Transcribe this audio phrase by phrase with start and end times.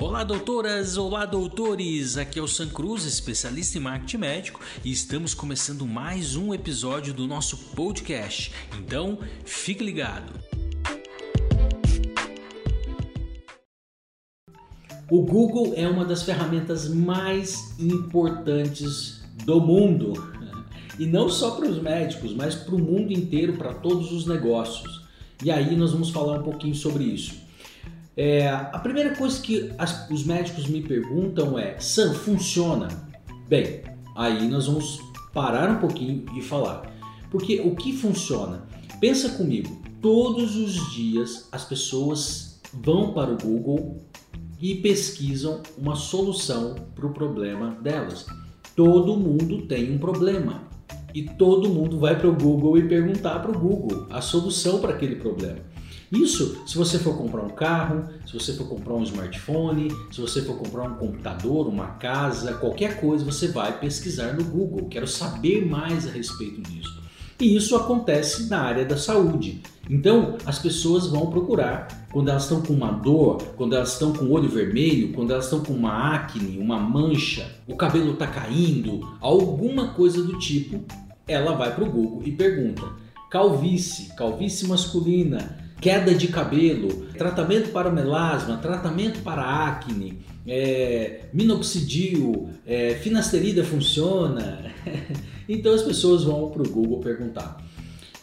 [0.00, 0.96] Olá, doutoras!
[0.96, 2.16] Olá, doutores!
[2.16, 7.12] Aqui é o San Cruz, especialista em marketing médico, e estamos começando mais um episódio
[7.12, 8.52] do nosso podcast.
[8.78, 10.32] Então, fique ligado!
[15.10, 20.12] O Google é uma das ferramentas mais importantes do mundo.
[20.96, 25.02] E não só para os médicos, mas para o mundo inteiro, para todos os negócios.
[25.42, 27.47] E aí nós vamos falar um pouquinho sobre isso.
[28.20, 32.88] É, a primeira coisa que as, os médicos me perguntam é: Sam, funciona?
[33.48, 33.84] Bem,
[34.16, 34.98] aí nós vamos
[35.32, 36.92] parar um pouquinho e falar.
[37.30, 38.66] Porque o que funciona?
[39.00, 43.98] Pensa comigo, todos os dias as pessoas vão para o Google
[44.60, 48.26] e pesquisam uma solução para o problema delas.
[48.74, 50.64] Todo mundo tem um problema
[51.14, 54.94] e todo mundo vai para o Google e perguntar para o Google a solução para
[54.94, 55.60] aquele problema.
[56.10, 60.42] Isso se você for comprar um carro, se você for comprar um smartphone, se você
[60.42, 64.88] for comprar um computador, uma casa, qualquer coisa, você vai pesquisar no Google.
[64.88, 66.98] Quero saber mais a respeito disso.
[67.40, 69.62] E isso acontece na área da saúde.
[69.88, 74.24] Então, as pessoas vão procurar quando elas estão com uma dor, quando elas estão com
[74.24, 79.16] o olho vermelho, quando elas estão com uma acne, uma mancha, o cabelo está caindo,
[79.20, 80.84] alguma coisa do tipo,
[81.28, 82.82] ela vai para o Google e pergunta:
[83.30, 92.94] calvície, calvície masculina, queda de cabelo, tratamento para melasma, tratamento para acne, é, minoxidil, é,
[92.94, 94.72] finasterida funciona.
[95.48, 97.62] então as pessoas vão para o Google perguntar.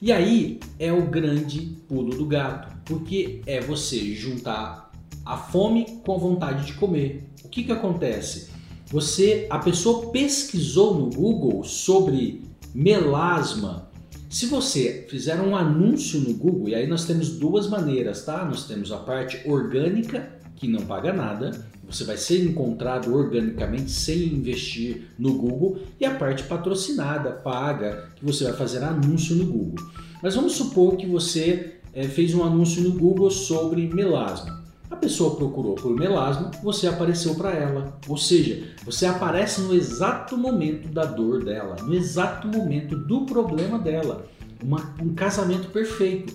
[0.00, 4.90] E aí é o grande pulo do gato, porque é você juntar
[5.26, 7.28] a fome com a vontade de comer.
[7.44, 8.48] O que, que acontece?
[8.86, 12.42] Você, a pessoa pesquisou no Google sobre
[12.74, 13.89] melasma,
[14.30, 18.44] se você fizer um anúncio no Google, e aí nós temos duas maneiras, tá?
[18.44, 24.22] Nós temos a parte orgânica, que não paga nada, você vai ser encontrado organicamente sem
[24.26, 29.84] investir no Google, e a parte patrocinada, paga, que você vai fazer anúncio no Google.
[30.22, 34.62] Mas vamos supor que você é, fez um anúncio no Google sobre melasma.
[34.90, 37.96] A pessoa procurou por melasma, você apareceu para ela.
[38.08, 43.78] Ou seja, você aparece no exato momento da dor dela, no exato momento do problema
[43.78, 44.26] dela.
[44.62, 46.34] Uma, um casamento perfeito.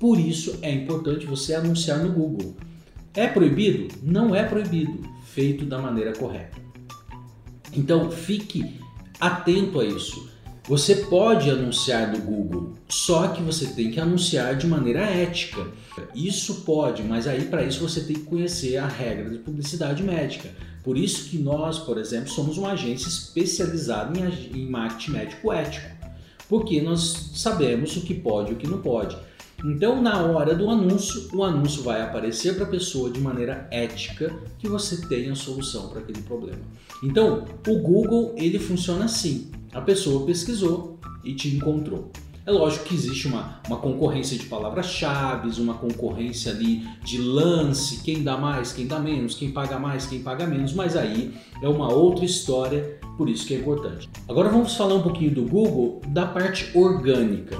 [0.00, 2.56] Por isso é importante você anunciar no Google.
[3.14, 3.94] É proibido?
[4.02, 6.58] Não é proibido, feito da maneira correta.
[7.72, 8.80] Então fique
[9.20, 10.31] atento a isso.
[10.68, 15.66] Você pode anunciar no Google, só que você tem que anunciar de maneira ética.
[16.14, 20.50] Isso pode, mas aí para isso você tem que conhecer a regra de publicidade médica.
[20.84, 25.88] Por isso que nós, por exemplo, somos uma agência especializada em, marketing médico ético,
[26.48, 29.16] porque nós sabemos o que pode e o que não pode.
[29.64, 34.34] Então, na hora do anúncio, o anúncio vai aparecer para a pessoa de maneira ética
[34.58, 36.60] que você tem a solução para aquele problema.
[37.02, 39.50] Então, o Google ele funciona assim.
[39.72, 42.10] A pessoa pesquisou e te encontrou.
[42.44, 48.24] É lógico que existe uma, uma concorrência de palavras-chave, uma concorrência ali de lance, quem
[48.24, 51.92] dá mais, quem dá menos, quem paga mais, quem paga menos, mas aí é uma
[51.92, 54.10] outra história, por isso que é importante.
[54.28, 57.56] Agora vamos falar um pouquinho do Google, da parte orgânica.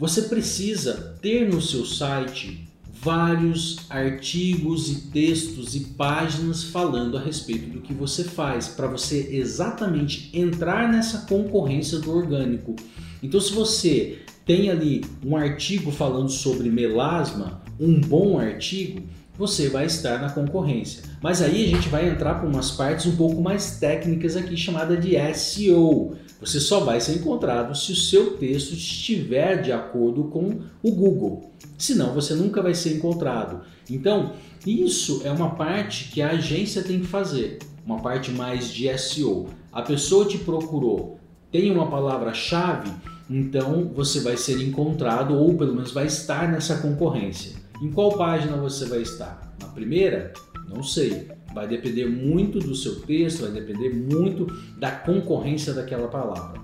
[0.00, 2.66] Você precisa ter no seu site
[3.02, 9.28] vários artigos e textos e páginas falando a respeito do que você faz, para você
[9.30, 12.74] exatamente entrar nessa concorrência do orgânico.
[13.22, 19.02] Então, se você tem ali um artigo falando sobre melasma, um bom artigo,
[19.40, 21.02] você vai estar na concorrência.
[21.22, 24.98] Mas aí a gente vai entrar para umas partes um pouco mais técnicas aqui chamada
[24.98, 26.14] de SEO.
[26.42, 31.50] Você só vai ser encontrado se o seu texto estiver de acordo com o Google.
[31.78, 33.62] Senão você nunca vai ser encontrado.
[33.88, 34.34] Então,
[34.66, 39.48] isso é uma parte que a agência tem que fazer, uma parte mais de SEO.
[39.72, 41.18] A pessoa te procurou,
[41.50, 42.90] tem uma palavra-chave,
[43.30, 47.58] então você vai ser encontrado ou pelo menos vai estar nessa concorrência.
[47.80, 49.56] Em qual página você vai estar?
[49.58, 50.34] Na primeira?
[50.68, 51.28] Não sei.
[51.54, 54.46] Vai depender muito do seu texto, vai depender muito
[54.78, 56.60] da concorrência daquela palavra.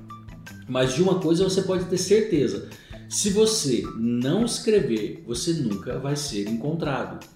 [0.69, 2.69] Mas de uma coisa você pode ter certeza:
[3.09, 7.27] se você não escrever, você nunca vai ser encontrado.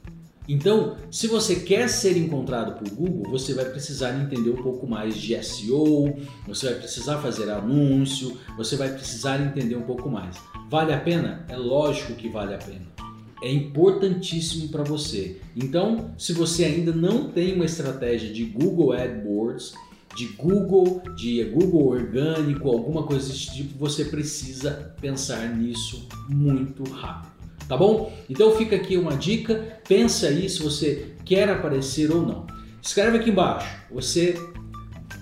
[0.47, 5.17] Então, se você quer ser encontrado por Google, você vai precisar entender um pouco mais
[5.17, 6.17] de SEO,
[6.47, 10.37] você vai precisar fazer anúncio, você vai precisar entender um pouco mais.
[10.69, 11.47] Vale a pena?
[11.49, 13.00] É lógico que vale a pena
[13.42, 15.40] é importantíssimo para você.
[15.56, 19.72] Então, se você ainda não tem uma estratégia de Google AdWords,
[20.14, 27.31] de Google, de Google orgânico, alguma coisa desse tipo, você precisa pensar nisso muito rápido.
[27.69, 28.12] Tá bom?
[28.28, 32.46] Então fica aqui uma dica, pensa aí se você quer aparecer ou não.
[32.82, 33.81] Escreve aqui embaixo.
[33.92, 34.34] Você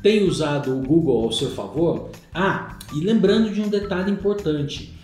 [0.02, 2.10] tem usado o Google ao seu favor?
[2.32, 4.97] Ah, e lembrando de um detalhe importante.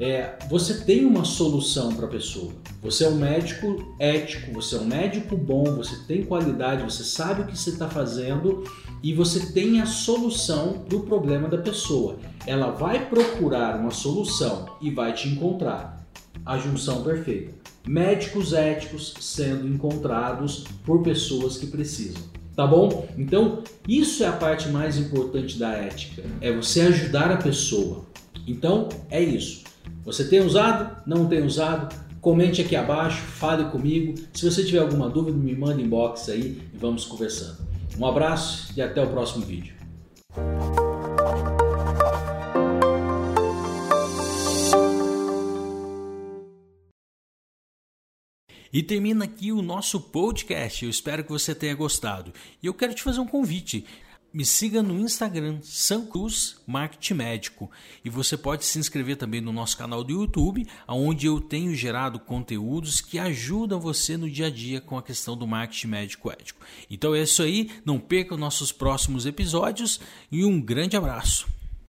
[0.00, 2.52] É, você tem uma solução para a pessoa.
[2.82, 7.42] Você é um médico ético, você é um médico bom, você tem qualidade, você sabe
[7.42, 8.64] o que você está fazendo
[9.02, 12.16] e você tem a solução para o problema da pessoa.
[12.46, 16.00] Ela vai procurar uma solução e vai te encontrar.
[16.46, 17.52] A junção perfeita.
[17.86, 22.22] Médicos éticos sendo encontrados por pessoas que precisam.
[22.56, 23.06] Tá bom?
[23.18, 28.06] Então, isso é a parte mais importante da ética, é você ajudar a pessoa.
[28.46, 29.69] Então, é isso.
[30.10, 31.04] Você tem usado?
[31.06, 31.94] Não tem usado?
[32.20, 34.14] Comente aqui abaixo, fale comigo.
[34.34, 37.58] Se você tiver alguma dúvida, me manda inbox aí e vamos conversando.
[37.96, 39.72] Um abraço e até o próximo vídeo.
[48.72, 50.84] E termina aqui o nosso podcast.
[50.84, 52.32] Eu espero que você tenha gostado.
[52.60, 53.86] E eu quero te fazer um convite.
[54.32, 57.68] Me siga no Instagram, São Cruz Marketing Médico.
[58.04, 62.20] E você pode se inscrever também no nosso canal do YouTube, onde eu tenho gerado
[62.20, 66.64] conteúdos que ajudam você no dia a dia com a questão do marketing médico ético.
[66.88, 70.00] Então é isso aí, não perca os nossos próximos episódios
[70.30, 71.48] e um grande abraço.